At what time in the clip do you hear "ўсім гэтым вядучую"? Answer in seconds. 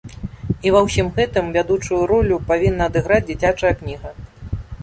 0.87-2.01